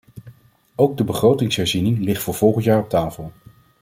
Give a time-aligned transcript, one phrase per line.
[0.75, 3.31] Ook de begrotingsherziening ligt voor volgend jaar op tafel.